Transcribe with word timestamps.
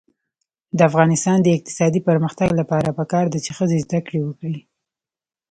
د 0.77 0.79
افغانستان 0.89 1.37
د 1.41 1.47
اقتصادي 1.57 2.01
پرمختګ 2.09 2.49
لپاره 2.59 2.95
پکار 2.99 3.25
ده 3.33 3.39
چې 3.45 3.51
ښځې 3.57 3.77
زده 3.85 3.99
کړې 4.07 4.19
وکړي. 4.23 4.61